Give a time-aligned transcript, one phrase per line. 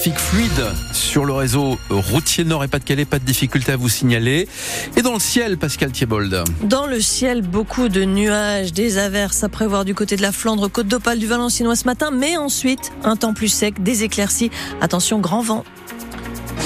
[0.00, 4.48] trafic fluide sur le réseau routier Nord et Pas-de-Calais, pas de difficulté à vous signaler.
[4.96, 9.50] Et dans le ciel, Pascal Thiebold Dans le ciel, beaucoup de nuages, des averses à
[9.50, 13.14] prévoir du côté de la Flandre, côte d'Opale, du Valenciennois ce matin, mais ensuite un
[13.14, 14.50] temps plus sec, des éclaircies.
[14.80, 15.64] Attention, grand vent.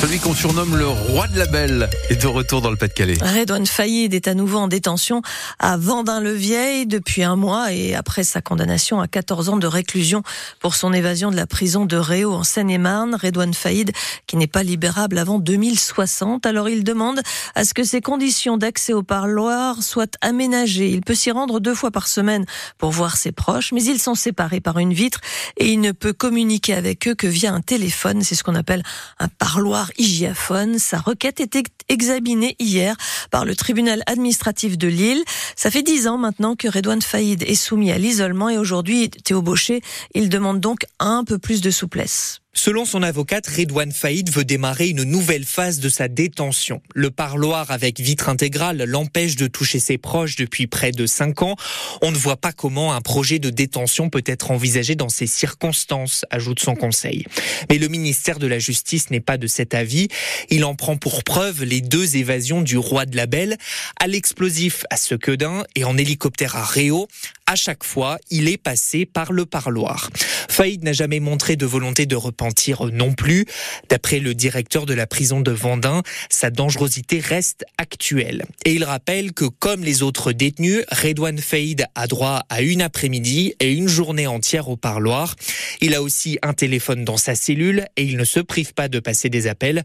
[0.00, 3.18] Celui qu'on surnomme le roi de la belle est de retour dans le Pas-de-Calais.
[3.20, 5.20] Redouane Faïd est à nouveau en détention
[5.58, 10.22] à Vendin-le-Vieil depuis un mois et après sa condamnation à 14 ans de réclusion
[10.58, 13.14] pour son évasion de la prison de Réau en Seine-et-Marne.
[13.14, 13.92] Redouane Faïd
[14.26, 16.46] qui n'est pas libérable avant 2060.
[16.46, 17.20] Alors il demande
[17.54, 20.88] à ce que ses conditions d'accès au parloir soient aménagées.
[20.88, 22.46] Il peut s'y rendre deux fois par semaine
[22.78, 25.20] pour voir ses proches, mais ils sont séparés par une vitre
[25.58, 28.22] et il ne peut communiquer avec eux que via un téléphone.
[28.22, 28.82] C'est ce qu'on appelle
[29.18, 30.78] un parloir Hygiaphone.
[30.78, 32.96] Sa requête était examinée hier
[33.30, 35.22] par le tribunal administratif de Lille.
[35.56, 39.42] Ça fait dix ans maintenant que Redouane Faïd est soumis à l'isolement et aujourd'hui, Théo
[39.42, 39.82] Baucher,
[40.14, 42.40] il demande donc un peu plus de souplesse.
[42.52, 46.82] Selon son avocate, Redouane Faïd veut démarrer une nouvelle phase de sa détention.
[46.94, 51.54] Le parloir avec vitre intégrale l'empêche de toucher ses proches depuis près de cinq ans.
[52.02, 56.24] On ne voit pas comment un projet de détention peut être envisagé dans ces circonstances,
[56.30, 57.24] ajoute son conseil.
[57.70, 60.08] Mais le ministère de la Justice n'est pas de cet avis.
[60.50, 63.56] Il en prend pour preuve les deux évasions du roi de la Belle,
[63.98, 67.08] à l'explosif à Sequedin et en hélicoptère à Réau.
[67.46, 70.08] À chaque fois, il est passé par le parloir.
[70.48, 73.44] Faïd n'a jamais montré de volonté de repentir non plus.
[73.88, 78.44] D'après le directeur de la prison de Vendin, sa dangerosité reste actuelle.
[78.64, 83.54] Et il rappelle que comme les autres détenus, Redouane Faïd a droit à une après-midi
[83.58, 85.34] et une journée entière au parloir.
[85.80, 89.00] Il a aussi un téléphone dans sa cellule et il ne se prive pas de
[89.00, 89.82] passer des appels.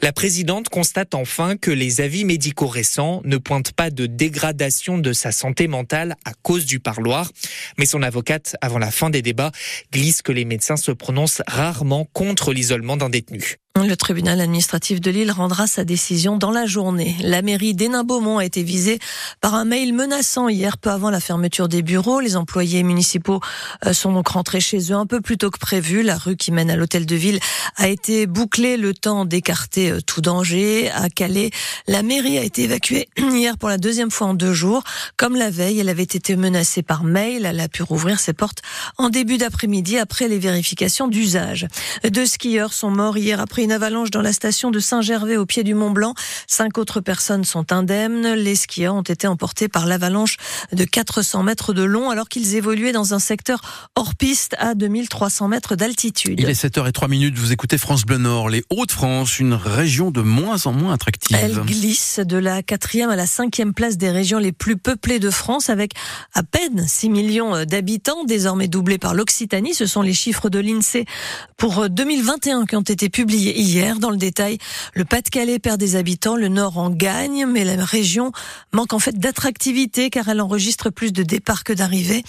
[0.00, 5.12] La présidente constate enfin que les avis médicaux récents ne pointent pas de dégradation de
[5.12, 7.28] sa santé mentale à cause du parloir.
[7.76, 9.50] Mais son avocate, avant la fin des débats,
[9.92, 13.56] glisse que les médecins se prononcent rarement contre l'isolement d'un détenu.
[13.82, 17.16] Le tribunal administratif de Lille rendra sa décision dans la journée.
[17.22, 19.00] La mairie d'Hénin-Beaumont a été visée
[19.40, 22.20] par un mail menaçant hier peu avant la fermeture des bureaux.
[22.20, 23.40] Les employés municipaux
[23.84, 26.04] euh, sont donc rentrés chez eux un peu plus tôt que prévu.
[26.04, 27.40] La rue qui mène à l'hôtel de ville
[27.74, 30.88] a été bouclée le temps d'écarter euh, tout danger.
[30.92, 31.50] À Calais,
[31.88, 34.84] la mairie a été évacuée hier pour la deuxième fois en deux jours.
[35.16, 37.44] Comme la veille, elle avait été menacée par mail.
[37.44, 38.62] Elle a pu rouvrir ses portes
[38.98, 41.66] en début d'après-midi après les vérifications d'usage.
[42.08, 45.64] Deux skieurs sont morts hier après une avalanche dans la station de Saint-Gervais au pied
[45.64, 46.14] du Mont Blanc.
[46.46, 48.34] Cinq autres personnes sont indemnes.
[48.34, 50.36] Les skieurs ont été emportés par l'avalanche
[50.72, 55.48] de 400 mètres de long alors qu'ils évoluaient dans un secteur hors piste à 2300
[55.48, 56.38] mètres d'altitude.
[56.38, 57.38] Il est 7h03 minutes.
[57.38, 61.36] Vous écoutez France Bleu Nord, les Hauts-de-France, une région de moins en moins attractive.
[61.40, 65.30] Elle glisse de la quatrième à la cinquième place des régions les plus peuplées de
[65.30, 65.92] France avec
[66.34, 69.72] à peine 6 millions d'habitants, désormais doublés par l'Occitanie.
[69.72, 71.06] Ce sont les chiffres de l'INSEE
[71.56, 73.98] pour 2021 qui ont été publiés hier.
[73.98, 74.58] Dans le détail,
[74.94, 78.32] le Pas-de-Calais perd des habitants, le Nord en gagne, mais la région
[78.72, 82.24] manque en fait d'attractivité car elle enregistre plus de départs que d'arrivées.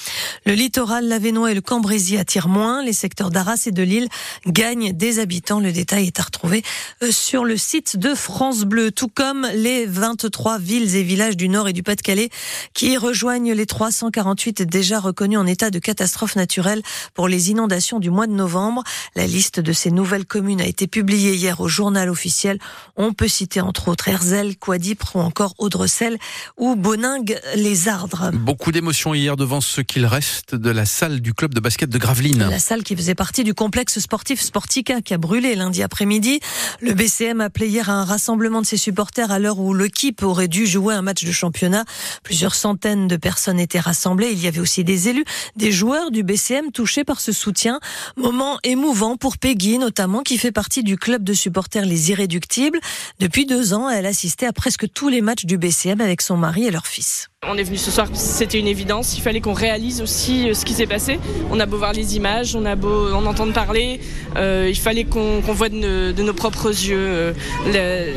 [0.46, 2.84] Le littoral, l'Avenois et le Cambrésis attirent moins.
[2.84, 4.08] Les secteurs d'Arras et de Lille
[4.48, 5.60] gagnent des habitants.
[5.60, 6.64] Le détail est à retrouver
[7.04, 11.50] euh, sur le site de France Bleu, tout comme les 23 villes et villages du
[11.50, 12.30] Nord et du Pas-de-Calais
[12.74, 16.82] qui rejoignent les 348 déjà reconnus en état de catastrophe naturelle
[17.14, 18.84] pour les inondations du mois de novembre.
[19.16, 22.60] La liste de ces nouvelles communes a été publiée hier au journal officiel.
[22.96, 26.18] On peut citer entre autres Herzl, Quadipre ou encore Audrecel
[26.58, 28.32] ou Boningue-les Ardres.
[28.34, 31.98] Beaucoup d'émotions hier devant ce qu'il reste de la salle du club de basket de
[31.98, 32.48] Gravelines.
[32.50, 36.40] La salle qui faisait partie du complexe sportif Sportica qui a brûlé lundi après-midi.
[36.82, 40.24] Le BCM a appelé hier à un rassemblement de ses supporters à l'heure où l'équipe
[40.24, 41.86] aurait dû jouer un match de championnat.
[42.24, 44.32] Plusieurs centaines de personnes étaient rassemblées.
[44.32, 45.26] Il y avait aussi des élus,
[45.56, 47.80] des joueurs du BCM touchés par ce soutien.
[48.18, 52.80] Moment émouvant pour Peggy notamment qui fait partie du club de supporters Les Irréductibles.
[53.20, 56.66] Depuis deux ans, elle assistait à presque tous les matchs du BCM avec son mari
[56.66, 57.30] et leur fils.
[57.48, 59.16] On est venu ce soir, c'était une évidence.
[59.18, 61.20] Il fallait qu'on réalise aussi euh, ce qui s'est passé.
[61.52, 64.00] On a beau voir les images, on a beau en entendre parler.
[64.36, 67.34] Euh, il fallait qu'on voit de, nos propres yeux euh,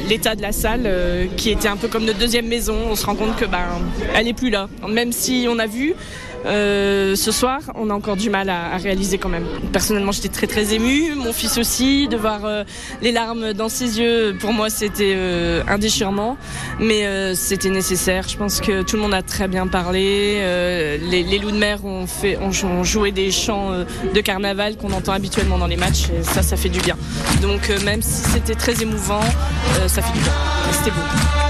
[0.08, 0.90] l'état de la salle,
[1.36, 2.76] qui était un peu comme notre deuxième maison.
[2.90, 3.66] On se rend compte que ben,
[4.14, 4.68] elle est plus là.
[4.88, 5.94] Même si on a vu,
[6.46, 9.46] euh, ce soir, on a encore du mal à, réaliser quand même.
[9.72, 12.64] Personnellement, j'étais très très émue, mon fils aussi, de voir euh,
[13.02, 16.36] les larmes dans ses yeux, pour moi c'était euh, un déchirement,
[16.80, 18.28] mais c'était nécessaire.
[18.28, 20.38] Je pense que tout le monde a très bien parlé.
[21.10, 23.70] Les, loups de mer ont, fait, ont, joué des chants
[24.14, 26.96] de carnaval qu'on entend habituellement dans les matchs, et ça, ça fait du bien.
[27.42, 29.20] Donc même si c'était très émouvant,
[29.86, 30.32] ça fait du bien.
[30.72, 31.47] C'était beau.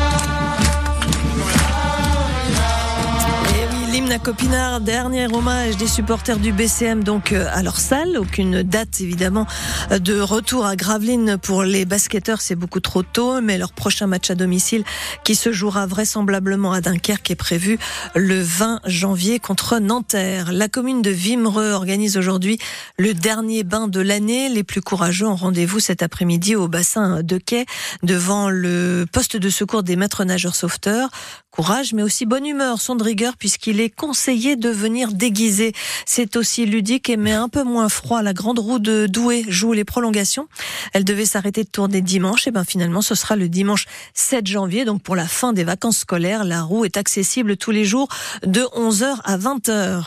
[4.08, 8.16] Commune à Copinard, dernier hommage des supporters du BCM donc euh, à leur salle.
[8.16, 9.46] Aucune date évidemment
[9.90, 14.30] de retour à Gravelines pour les basketteurs, c'est beaucoup trop tôt, mais leur prochain match
[14.30, 14.84] à domicile
[15.24, 17.78] qui se jouera vraisemblablement à Dunkerque est prévu
[18.14, 20.52] le 20 janvier contre Nanterre.
[20.52, 22.58] La commune de Vimereux organise aujourd'hui
[22.98, 24.48] le dernier bain de l'année.
[24.48, 27.66] Les plus courageux ont rendez-vous cet après-midi au bassin de quai
[28.02, 31.10] devant le poste de secours des maîtres nageurs sauveteurs.
[31.50, 35.74] Courage, mais aussi bonne humeur, son de rigueur, puisqu'il est conseillé de venir déguisé.
[36.06, 38.22] C'est aussi ludique, mais un peu moins froid.
[38.22, 40.48] La grande roue de Douai joue les prolongations.
[40.94, 42.46] Elle devait s'arrêter de tourner dimanche.
[42.46, 45.98] Et ben finalement, ce sera le dimanche 7 janvier, donc pour la fin des vacances
[45.98, 46.44] scolaires.
[46.44, 48.08] La roue est accessible tous les jours
[48.46, 50.04] de 11h à 20h.